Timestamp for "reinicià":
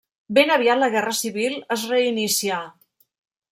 1.93-2.61